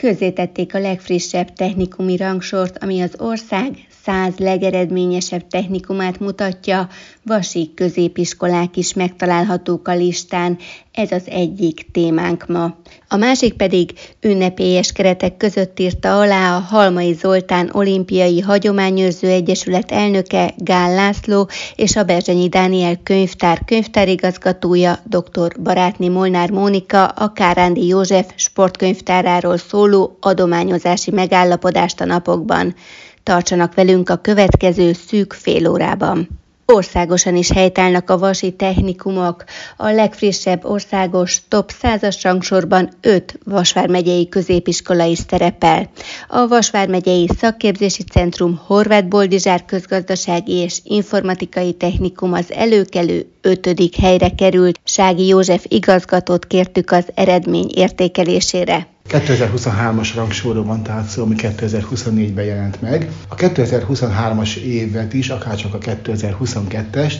[0.00, 6.88] közzétették a legfrissebb technikumi rangsort, ami az ország száz legeredményesebb technikumát mutatja,
[7.22, 10.58] vasik középiskolák is megtalálhatók a listán,
[10.92, 12.76] ez az egyik témánk ma.
[13.08, 20.54] A másik pedig ünnepélyes keretek között írta alá a Halmai Zoltán Olimpiai Hagyományőrző Egyesület elnöke
[20.56, 25.60] Gál László és a Berzsenyi Dániel könyvtár könyvtárigazgatója dr.
[25.62, 32.74] Barátni Molnár Mónika a Kárándi József sportkönyvtáráról szóló adományozási megállapodást a napokban.
[33.22, 36.28] Tartsanak velünk a következő szűk fél órában.
[36.72, 39.44] Országosan is helytállnak a vasi technikumok.
[39.76, 45.90] A legfrissebb országos top 100-as rangsorban 5 Vasvár megyei középiskola is szerepel.
[46.28, 53.94] A Vasvár megyei szakképzési centrum Horváth Boldizsár közgazdasági és informatikai technikum az előkelő 5.
[54.00, 54.80] helyre került.
[54.84, 58.86] Sági József igazgatót kértük az eredmény értékelésére.
[59.10, 63.10] 2023-as rangsorról van tehát szó, ami 2024-ben jelent meg.
[63.28, 67.14] A 2023-as évet is, akárcsak a 2022-est,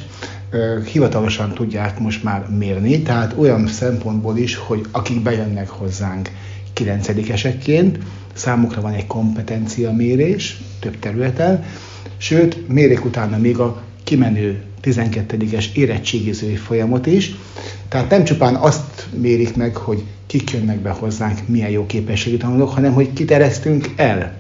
[0.93, 6.31] hivatalosan tudják most már mérni, tehát olyan szempontból is, hogy akik bejönnek hozzánk
[6.73, 7.99] 9 esekként,
[8.33, 11.65] számukra van egy kompetencia mérés több területen,
[12.17, 17.35] sőt, mérik utána még a kimenő 12-es érettségizői folyamot is.
[17.89, 22.69] Tehát nem csupán azt mérik meg, hogy kik jönnek be hozzánk, milyen jó képességű tanulók,
[22.69, 24.39] hanem hogy kit eresztünk el.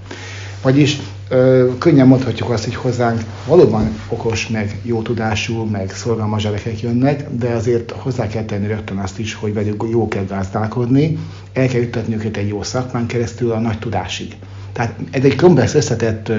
[0.62, 6.80] Vagyis ö, könnyen mondhatjuk azt, hogy hozzánk valóban okos, meg jó tudású, meg szorgalmas gyerekek
[6.80, 11.18] jönnek, de azért hozzá kell tenni rögtön azt is, hogy velük jó kell gazdálkodni,
[11.52, 14.36] el kell juttatni őket egy jó szakmán keresztül a nagy tudásig.
[14.72, 16.32] Tehát ez egy komplex összetett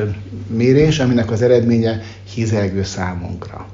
[0.47, 2.01] mérés, aminek az eredménye
[2.33, 3.67] hízelgő számunkra.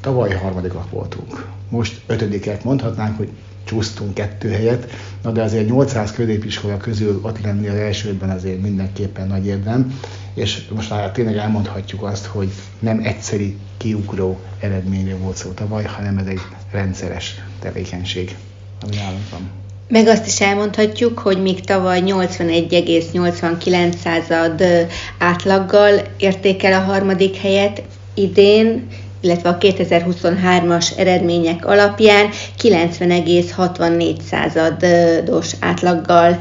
[0.00, 1.46] Tavaly harmadikak voltunk.
[1.68, 3.28] Most ötödikek mondhatnánk, hogy
[3.64, 4.90] csúsztunk kettő helyet,
[5.22, 9.98] na de azért 800 középiskola közül ott lenni az elsődben azért mindenképpen nagy érdem,
[10.34, 16.18] és most már tényleg elmondhatjuk azt, hogy nem egyszeri kiugró eredményről volt szó tavaly, hanem
[16.18, 16.40] ez egy
[16.70, 18.36] rendszeres tevékenység,
[18.82, 19.50] ami nálunk van.
[19.88, 24.88] Meg azt is elmondhatjuk, hogy míg tavaly 81,89%
[25.18, 27.82] átlaggal érték el a harmadik helyet,
[28.14, 28.86] idén
[29.20, 32.28] illetve a 2023-as eredmények alapján
[32.62, 36.38] 90,64 százados átlaggal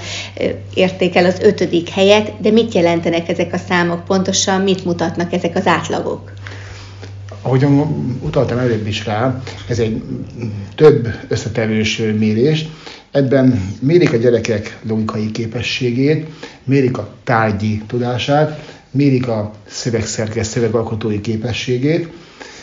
[0.74, 5.56] érték el az ötödik helyet, de mit jelentenek ezek a számok pontosan, mit mutatnak ezek
[5.56, 6.32] az átlagok?
[7.42, 7.80] Ahogyan
[8.22, 10.02] utaltam előbb is rá, ez egy
[10.76, 12.66] több összetevős mérés.
[13.12, 16.28] Ebben mérik a gyerekek logikai képességét,
[16.64, 18.60] mérik a tárgyi tudását,
[18.92, 22.08] mérik a szövegszerkesz, szövegalkotói képességét,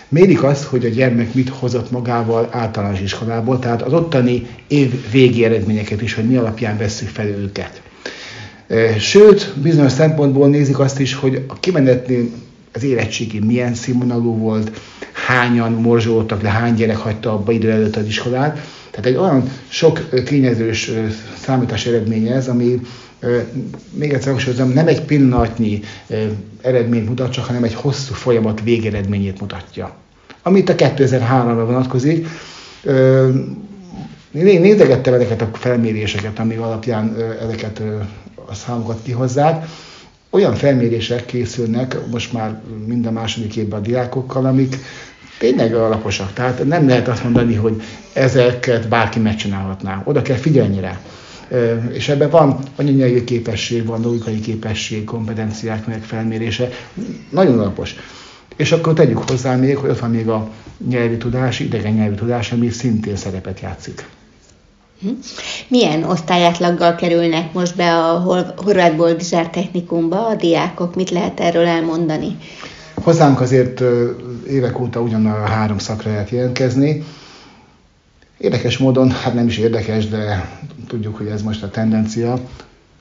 [0.09, 5.45] mérik azt, hogy a gyermek mit hozott magával általános iskolából, tehát az ottani év végi
[5.45, 7.83] eredményeket is, hogy mi alapján vesszük fel őket.
[8.67, 12.25] E, sőt, bizonyos szempontból nézik azt is, hogy a kimenetnél
[12.73, 14.81] az érettségi milyen színvonalú volt,
[15.13, 18.59] hányan morzsoltak le, hány gyerek hagyta abba idő előtt az iskolát.
[18.91, 20.91] Tehát egy olyan sok kényezős
[21.39, 22.81] számítás eredménye ez, ami
[23.91, 25.81] még egyszer hangsúlyozom, nem egy pillanatnyi
[26.61, 29.95] eredményt mutat csak, hanem egy hosszú folyamat végeredményét mutatja.
[30.43, 32.27] Amit a 2003-ra vonatkozik,
[34.31, 37.83] nézegettem ezeket a felméréseket, ami alapján ezeket
[38.47, 39.67] a számokat kihozzák.
[40.31, 44.77] Olyan felmérések készülnek most már mind a második évben a diákokkal, amik
[45.39, 46.33] tényleg alaposak.
[46.33, 47.83] Tehát nem lehet azt mondani, hogy
[48.13, 50.03] ezeket bárki megcsinálhatná.
[50.05, 51.01] Oda kell figyelni rá.
[51.93, 56.69] És ebben van anyanyai képesség, van logikai képesség, kompetenciák meg felmérése.
[57.31, 57.95] Nagyon alapos.
[58.57, 60.51] És akkor tegyük hozzá még, hogy ott van még a
[60.89, 64.09] nyelvi tudás, idegen nyelvi tudás, ami szintén szerepet játszik.
[65.01, 65.09] Hm?
[65.69, 68.19] Milyen osztályátlaggal kerülnek most be a
[68.57, 70.95] Horváth Boldizsár technikumba a diákok?
[70.95, 72.37] Mit lehet erről elmondani?
[72.95, 73.83] Hozzánk azért
[74.49, 77.05] évek óta ugyanarra a három szakra lehet jelentkezni.
[78.39, 80.51] Érdekes módon, hát nem is érdekes, de
[80.87, 82.41] tudjuk, hogy ez most a tendencia,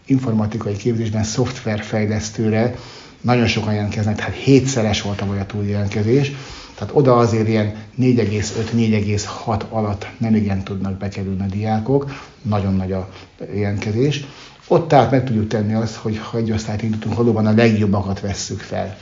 [0.06, 2.75] informatikai képzésben szoftverfejlesztőre
[3.21, 6.31] nagyon sokan jelentkeznek, tehát hétszeres volt a a túljelentkezés,
[6.75, 12.12] tehát oda azért ilyen 4,5-4,6 alatt nem igen tudnak bekerülni a diákok,
[12.42, 13.09] nagyon nagy a
[13.54, 14.25] jelentkezés.
[14.68, 18.59] Ott tehát meg tudjuk tenni azt, hogy ha egy osztályt indítunk, valóban a legjobbakat vesszük
[18.59, 18.98] fel.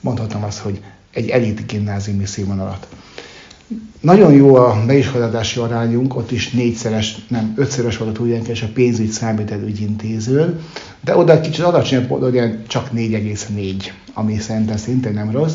[0.00, 0.80] Mondhatom azt, hogy
[1.12, 2.88] egy elit gimnáziumi színvonalat.
[4.00, 9.10] Nagyon jó a beiskolázási arányunk, ott is négyszeres, nem ötszeres volt a túljelentkezés a pénzügy
[9.10, 10.60] számítelügyintézőn,
[11.00, 12.30] de oda kicsit alacsonyabb, oda
[12.66, 13.84] csak 4,4,
[14.14, 15.54] ami szerintem szintén nem rossz.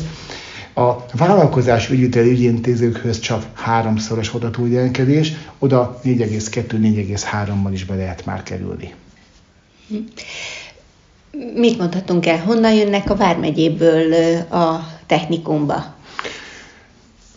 [0.74, 8.42] A vállalkozás ügyvitel ügyintézőkhöz csak háromszoros volt a túljelentkezés, oda 4,2-4,3-mal is be lehet már
[8.42, 8.94] kerülni.
[11.54, 12.38] Mit mondhatunk el?
[12.38, 14.12] Honnan jönnek a Vármegyéből
[14.50, 15.98] a technikumba?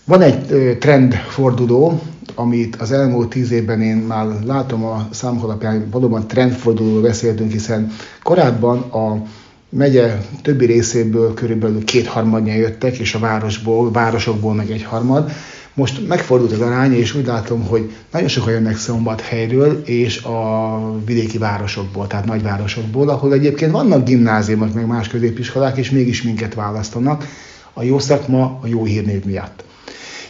[0.06, 2.02] Van egy trendforduló,
[2.36, 7.92] amit az elmúlt tíz évben én már látom a számok alapján, valóban trendfordulóról beszéltünk, hiszen
[8.24, 9.24] korábban a
[9.70, 15.32] megye többi részéből körülbelül kétharmadnyian jöttek, és a városból, városokból meg egy harmad.
[15.74, 21.38] Most megfordult az arány, és úgy látom, hogy nagyon sokan jönnek Szombathelyről és a vidéki
[21.38, 27.26] városokból, tehát nagyvárosokból, ahol egyébként vannak gimnáziumok, meg más középiskolák, és mégis minket választanak
[27.74, 29.64] a jó szakma, a jó hírnév miatt.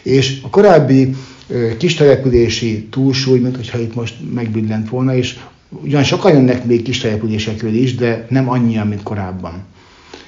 [0.02, 1.14] És a korábbi
[1.78, 5.38] kis települési túlsúly, mint hogyha itt most megbillent volna, és
[5.68, 9.64] ugyan sokan jönnek még kis településekről is, de nem annyian, mint korábban.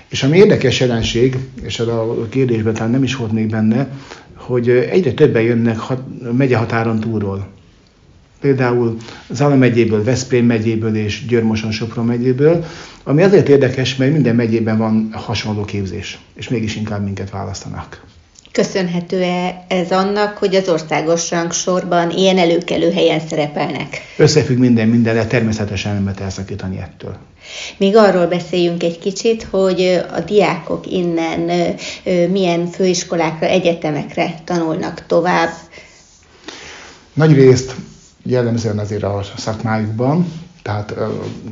[0.09, 3.89] És ami érdekes jelenség, és a kérdésben talán nem is volt még benne,
[4.35, 5.79] hogy egyre többen jönnek
[6.37, 7.49] megye határon túlról.
[8.41, 8.97] Például
[9.29, 12.65] Zala megyéből, Veszprém megyéből és Györmoson Sopron megyéből,
[13.05, 18.05] ami azért érdekes, mert minden megyében van hasonló képzés, és mégis inkább minket választanak.
[18.53, 24.01] Köszönhető-e ez annak, hogy az országos rangsorban ilyen előkelő helyen szerepelnek?
[24.17, 27.17] Összefügg minden mindenre, természetesen nem lehet elszakítani ettől.
[27.77, 31.75] Még arról beszéljünk egy kicsit, hogy a diákok innen
[32.31, 35.51] milyen főiskolákra, egyetemekre tanulnak tovább.
[37.13, 37.75] Nagy részt
[38.27, 40.33] jellemzően azért a szakmájukban,
[40.63, 40.95] tehát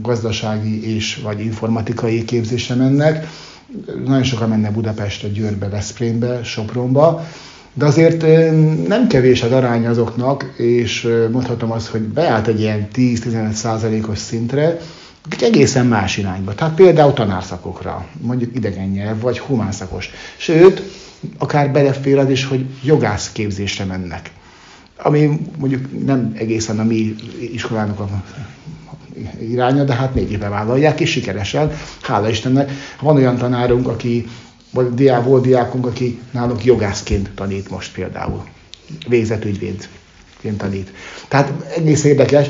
[0.03, 3.27] gazdasági és vagy informatikai képzésre mennek
[4.05, 7.27] nagyon sokan mennek Budapestre, Győrbe, Veszprémbe, Sopronba,
[7.75, 8.23] de azért
[8.89, 14.79] nem kevés az arány azoknak, és mondhatom azt, hogy beállt egy ilyen 10-15 százalékos szintre,
[15.25, 16.55] akik egészen más irányba.
[16.55, 20.11] Tehát például tanárszakokra, mondjuk idegen nyelv, vagy humánszakos.
[20.37, 20.83] Sőt,
[21.39, 24.31] akár belefér az is, hogy jogászképzésre mennek.
[24.97, 27.15] Ami mondjuk nem egészen a mi
[27.53, 28.09] iskolának a
[29.41, 32.71] iránya, de hát mégis bevállalják, és sikeresen, hála Istennek.
[33.01, 34.27] Van olyan tanárunk, aki,
[34.71, 38.45] vagy diák, volt diákunk, aki nálunk jogászként tanít most például.
[39.09, 40.93] Végzett ügyvédként tanít.
[41.29, 42.49] Tehát egész érdekes.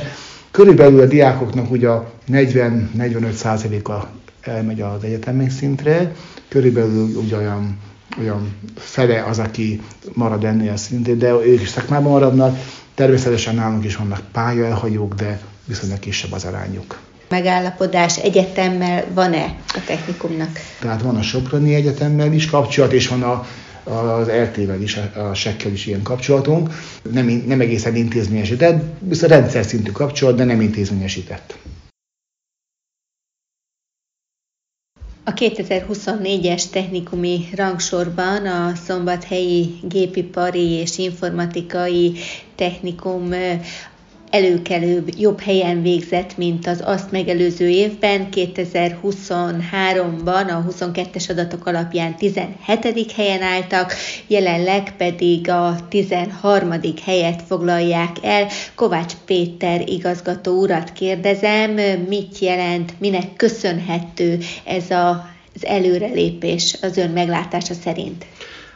[0.50, 4.10] Körülbelül a diákoknak ugye a 40-45 százaléka
[4.40, 6.12] elmegy az egyetemi szintre,
[6.48, 7.78] körülbelül ugye olyan,
[8.18, 9.80] olyan fele az, aki
[10.12, 12.58] marad ennél a szintén, de ők is szakmában maradnak.
[12.94, 16.98] Természetesen nálunk is vannak pályaelhagyók, de viszonylag kisebb az arányuk.
[17.28, 20.50] Megállapodás egyetemmel van-e a technikumnak?
[20.80, 23.46] Tehát van a Soproni Egyetemmel is kapcsolat, és van a,
[23.90, 24.98] az RT-vel is,
[25.30, 26.70] a sekkel is ilyen kapcsolatunk.
[27.10, 31.56] Nem, nem egészen intézményesített, viszont rendszer szintű kapcsolat, de nem intézményesített.
[35.26, 42.12] A 2024-es technikumi rangsorban a szombathelyi gépipari és informatikai
[42.54, 43.32] technikum
[44.34, 48.28] előkelőbb, jobb helyen végzett, mint az azt megelőző évben.
[48.32, 53.12] 2023-ban a 22-es adatok alapján 17.
[53.12, 53.94] helyen álltak,
[54.26, 56.70] jelenleg pedig a 13.
[57.04, 58.46] helyet foglalják el.
[58.74, 61.70] Kovács Péter igazgató urat kérdezem,
[62.08, 68.26] mit jelent, minek köszönhető ez a, az előrelépés az ön meglátása szerint?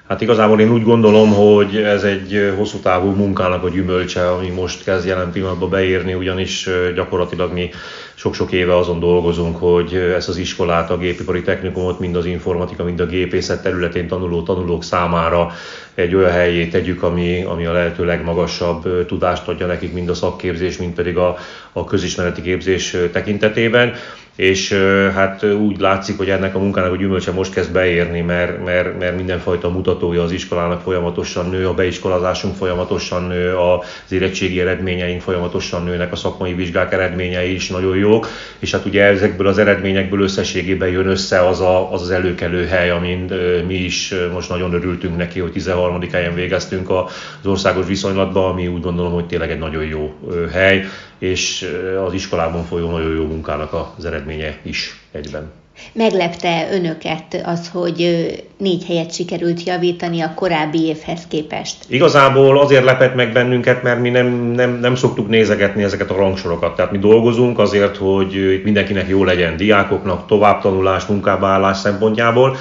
[0.09, 4.85] Hát igazából én úgy gondolom, hogy ez egy hosszú távú munkának a gyümölcse, ami most
[4.85, 7.71] kezd jelen pillanatban beérni, ugyanis gyakorlatilag mi
[8.15, 13.01] sok-sok éve azon dolgozunk, hogy ezt az iskolát, a gépipari technikumot, mind az informatika, mind
[13.01, 15.53] a gépészet területén tanuló tanulók számára
[15.95, 20.77] egy olyan helyé tegyük, ami, ami a lehető legmagasabb tudást adja nekik, mind a szakképzés,
[20.77, 21.37] mind pedig a,
[21.73, 23.93] a közismereti képzés tekintetében
[24.39, 24.73] és
[25.15, 29.17] hát úgy látszik, hogy ennek a munkának a gyümölcse most kezd beérni, mert, mert, mert
[29.17, 36.13] mindenfajta mutatója az iskolának folyamatosan nő, a beiskolázásunk folyamatosan nő, az érettségi eredményeink folyamatosan nőnek,
[36.13, 38.27] a szakmai vizsgák eredményei is nagyon jók,
[38.59, 42.91] és hát ugye ezekből az eredményekből összességében jön össze az a, az, az előkelő hely,
[42.91, 43.33] amin
[43.67, 46.01] mi is most nagyon örültünk neki, hogy 13.
[46.13, 50.15] helyen végeztünk az országos viszonylatban, ami úgy gondolom, hogy tényleg egy nagyon jó
[50.53, 50.85] hely,
[51.19, 51.71] és
[52.07, 55.51] az iskolában folyó nagyon jó munkának az eredménye is egyben.
[55.93, 61.77] Meglepte önöket az, hogy négy helyet sikerült javítani a korábbi évhez képest?
[61.89, 66.77] Igazából azért lepett meg bennünket, mert mi nem, nem, nem szoktuk nézegetni ezeket a rangsorokat.
[66.77, 72.57] Tehát mi dolgozunk azért, hogy mindenkinek jó legyen diákoknak, továbbtanulás, munkába szempontjából.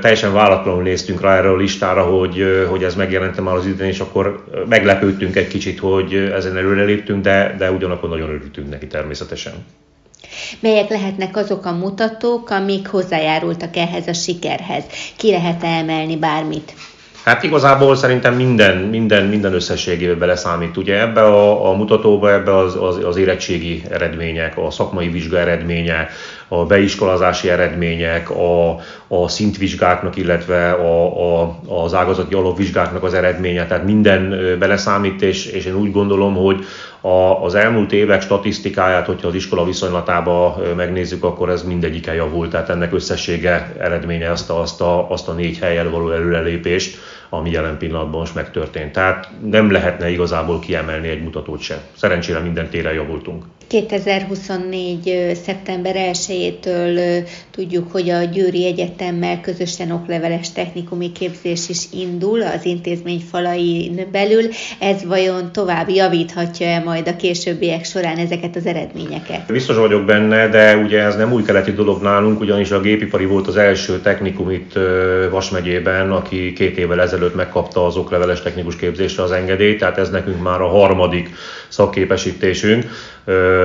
[0.00, 4.00] Teljesen váratlanul néztünk rá erre a listára, hogy, hogy ez megjelente már az idén, és
[4.00, 9.52] akkor meglepődtünk egy kicsit, hogy ezen előre léptünk, de, de ugyanakkor nagyon örültünk neki természetesen.
[10.60, 14.84] Melyek lehetnek azok a mutatók, amik hozzájárultak ehhez a sikerhez?
[15.16, 16.74] Ki lehet emelni bármit?
[17.24, 20.76] Hát igazából szerintem minden, minden, minden összességébe beleszámít.
[20.76, 26.08] Ugye ebbe a, a mutatóba ebbe az, az, az érettségi eredmények, a szakmai vizsga eredménye,
[26.48, 28.70] a beiskolázási eredmények, a,
[29.08, 35.64] a szintvizsgáknak, illetve a, a, az ágazati alapvizsgáknak az eredménye, tehát minden beleszámít, és, és
[35.64, 36.64] én úgy gondolom, hogy
[37.04, 42.68] a, az elmúlt évek statisztikáját, hogyha az iskola viszonylatába megnézzük, akkor ez mindegyike javult, tehát
[42.68, 47.78] ennek összessége eredménye azt a, azt a, azt a négy helyen való előrelépést, ami jelen
[47.78, 48.92] pillanatban most megtörtént.
[48.92, 51.80] Tehát nem lehetne igazából kiemelni egy mutatót se.
[51.96, 53.44] Szerencsére minden téren javultunk.
[53.66, 55.32] 2024.
[55.44, 63.22] szeptember 1-től tudjuk, hogy a Győri Egyetemmel közösen okleveles technikumi képzés is indul az intézmény
[63.30, 64.42] falain belül.
[64.78, 69.46] Ez vajon tovább javíthatja-e majd a későbbiek során ezeket az eredményeket?
[69.46, 73.46] Biztos vagyok benne, de ugye ez nem új keleti dolog nálunk, ugyanis a gépipari volt
[73.46, 74.72] az első technikum itt
[75.30, 80.10] Vas megyében, aki két évvel ezelőtt megkapta az okleveles technikus képzésre az engedélyt, tehát ez
[80.10, 81.30] nekünk már a harmadik
[81.68, 82.84] szakképesítésünk.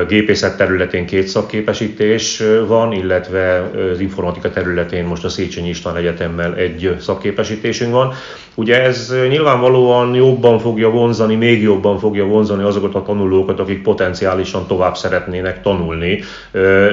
[0.08, 6.96] Gépészet területén két szakképesítés van, illetve az informatika területén most a Széchenyi István Egyetemmel egy
[7.00, 8.14] szakképesítésünk van.
[8.56, 14.68] Ugye ez nyilvánvalóan jobban fogja vonzani, még jobban fogja vonzani azokat a tanulókat, akik potenciálisan
[14.68, 16.24] tovább szeretnének tanulni,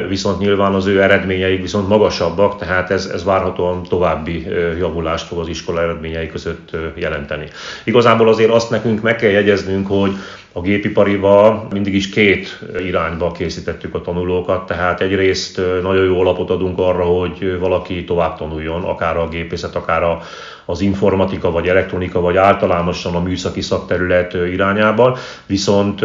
[0.09, 4.47] viszont nyilván az ő eredményeik viszont magasabbak, tehát ez, ez várhatóan további
[4.79, 7.47] javulást fog az iskola eredményei között jelenteni.
[7.85, 10.13] Igazából azért azt nekünk meg kell jegyeznünk, hogy
[10.57, 16.79] a gépipariba mindig is két irányba készítettük a tanulókat, tehát egyrészt nagyon jó alapot adunk
[16.79, 20.21] arra, hogy valaki tovább tanuljon, akár a gépészet, akár a,
[20.65, 26.03] az informatika, vagy elektronika, vagy általánosan a műszaki szakterület irányában, viszont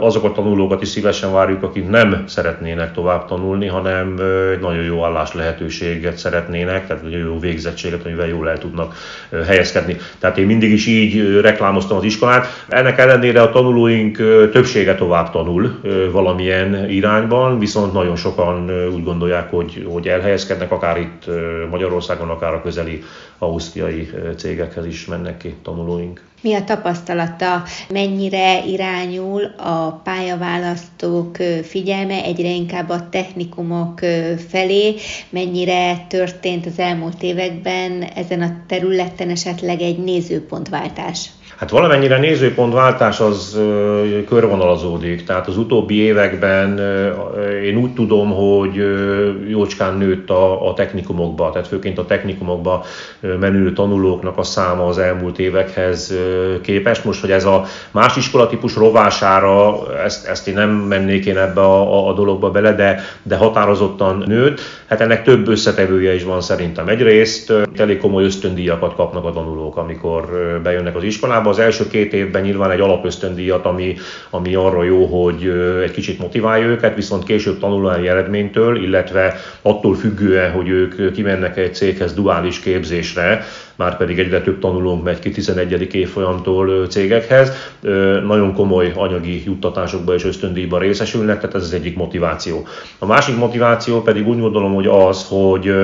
[0.00, 4.16] azok a tanulókat is szívesen várjuk, akik nem szeretnének tovább tanulni, hanem
[4.52, 8.94] egy nagyon jó állás lehetőséget szeretnének, tehát egy jó végzettséget, amivel jól el tudnak
[9.46, 9.96] helyezkedni.
[10.18, 12.64] Tehát én mindig is így reklámoztam az iskolát.
[12.68, 14.16] Ennek ellenére a tanulóink
[14.52, 15.80] többsége tovább tanul
[16.12, 21.24] valamilyen irányban, viszont nagyon sokan úgy gondolják, hogy, hogy elhelyezkednek, akár itt
[21.70, 23.02] Magyarországon, akár a közeli
[23.38, 26.20] ausztriai cégekhez is mennek ki tanulóink.
[26.40, 27.62] Mi a tapasztalata,
[27.92, 33.98] mennyire irányul a pályaválasztók figyelme egyre inkább a technikumok
[34.48, 34.94] felé,
[35.30, 41.30] mennyire történt az elmúlt években ezen a területen esetleg egy nézőpontváltás?
[41.56, 43.60] Hát valamennyire nézőpontváltás az
[44.28, 46.80] körvonalazódik, tehát az utóbbi években
[47.64, 48.84] én úgy tudom, hogy
[49.48, 52.84] jócskán nőtt a, a technikumokba, tehát főként a technikumokba
[53.40, 56.14] menő tanulóknak a száma az elmúlt évekhez
[56.62, 57.04] képest.
[57.04, 62.08] Most, hogy ez a más iskolatípus rovására, ezt, ezt én nem mennék én ebbe a,
[62.08, 64.60] a dologba bele, de, de határozottan nőtt.
[64.86, 66.88] Hát ennek több összetevője is van szerintem.
[66.88, 70.24] Egyrészt elég komoly ösztöndíjakat kapnak a tanulók, amikor
[70.62, 73.96] bejönnek az iskolába, az első két évben nyilván egy alapösztöndíjat, ami,
[74.30, 75.48] ami arra jó, hogy
[75.82, 81.74] egy kicsit motiválja őket, viszont később tanulói eredménytől, illetve attól függően, hogy ők kimennek egy
[81.74, 83.44] céghez duális képzésre,
[83.76, 85.94] már pedig egyre több tanulónk megy ki 11.
[85.94, 87.52] évfolyamtól cégekhez.
[88.26, 92.66] Nagyon komoly anyagi juttatásokba és ösztöndíjba részesülnek, tehát ez az egyik motiváció.
[92.98, 95.74] A másik motiváció pedig úgy gondolom, hogy az, hogy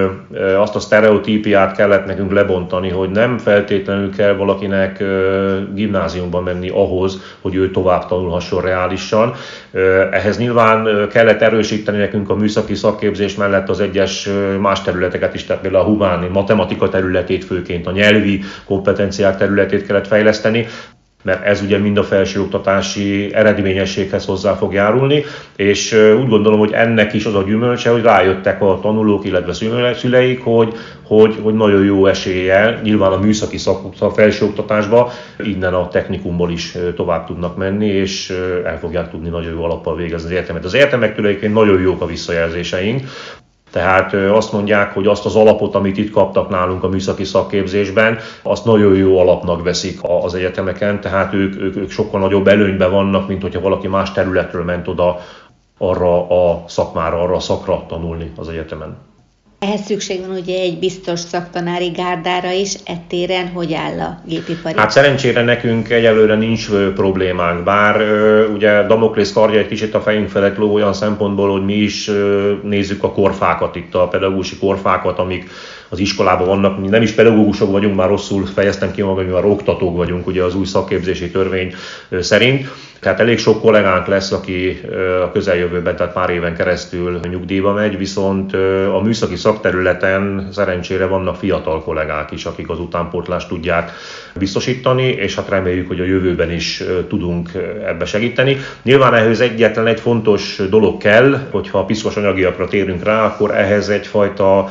[0.59, 5.05] azt a sztereotípiát kellett nekünk lebontani, hogy nem feltétlenül kell valakinek
[5.75, 9.35] gimnáziumba menni ahhoz, hogy ő tovább tanulhasson reálisan.
[10.11, 14.29] Ehhez nyilván kellett erősíteni nekünk a műszaki szakképzés mellett az egyes
[14.61, 20.07] más területeket is, tehát például a humáni matematika területét főként a nyelvi kompetenciák területét kellett
[20.07, 20.67] fejleszteni,
[21.23, 25.25] mert ez ugye mind a felsőoktatási eredményességhez hozzá fog járulni,
[25.57, 29.53] és úgy gondolom, hogy ennek is az a gyümölcse, hogy rájöttek a tanulók, illetve
[29.95, 35.89] szüleik, hogy, hogy, hogy nagyon jó eséllyel, nyilván a műszaki szak, a felsőoktatásba, innen a
[35.89, 38.33] technikumból is tovább tudnak menni, és
[38.65, 40.65] el fogják tudni nagyon jó alappal végezni az értelmet.
[40.65, 43.01] Az értelmektől egyébként nagyon jók a visszajelzéseink,
[43.73, 48.65] tehát azt mondják, hogy azt az alapot, amit itt kaptak nálunk a műszaki szakképzésben, azt
[48.65, 53.43] nagyon jó alapnak veszik az egyetemeken, tehát ők, ők, ők sokkal nagyobb előnyben vannak, mint
[53.43, 55.19] hogyha valaki más területről ment oda
[55.79, 58.97] arra a szakmára, arra a szakra tanulni az egyetemen.
[59.63, 64.79] Ehhez szükség van ugye egy biztos szaktanári gárdára is, ettéren hogy áll a gépipari?
[64.79, 68.01] Hát szerencsére nekünk egyelőre nincs problémánk, bár
[68.53, 72.11] ugye Damoklész kardja egy kicsit a fejünk felett ló olyan szempontból, hogy mi is
[72.63, 75.51] nézzük a korfákat itt, a pedagógusi korfákat, amik
[75.93, 79.45] az iskolában vannak, mi nem is pedagógusok vagyunk, már rosszul fejeztem ki magam, mi már
[79.45, 81.75] oktatók vagyunk ugye az új szakképzési törvény
[82.21, 82.69] szerint.
[83.01, 84.81] Tehát elég sok kollégánk lesz, aki
[85.23, 88.55] a közeljövőben, tehát pár éven keresztül nyugdíjba megy, viszont
[88.93, 93.91] a műszaki szakterületen szerencsére vannak fiatal kollégák is, akik az utánpótlást tudják
[94.35, 97.51] biztosítani, és hát reméljük, hogy a jövőben is tudunk
[97.87, 98.57] ebbe segíteni.
[98.83, 103.89] Nyilván ehhez egyetlen egy fontos dolog kell, hogyha a piszkos anyagiakra térünk rá, akkor ehhez
[103.89, 104.69] egyfajta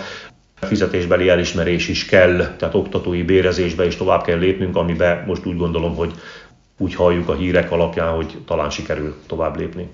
[0.61, 5.95] fizetésbeli elismerés is kell, tehát oktatói bérezésbe is tovább kell lépnünk, amiben most úgy gondolom,
[5.95, 6.11] hogy
[6.77, 9.89] úgy halljuk a hírek alapján, hogy talán sikerül tovább lépni.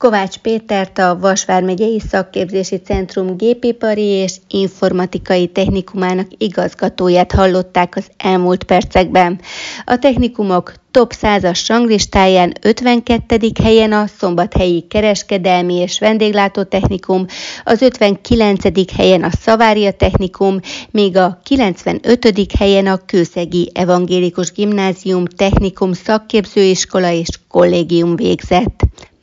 [0.00, 8.64] Kovács Pétert a Vasvár megyei szakképzési centrum gépipari és informatikai technikumának igazgatóját hallották az elmúlt
[8.64, 9.40] percekben.
[9.84, 13.50] A technikumok top 100-as ranglistáján 52.
[13.62, 17.26] helyen a Szombathelyi Kereskedelmi és Vendéglátó Technikum,
[17.64, 18.92] az 59.
[18.96, 22.52] helyen a Szavária Technikum, még a 95.
[22.58, 28.82] helyen a Kőszegi Evangélikus Gimnázium Technikum szakképzőiskola és kollégium végzett.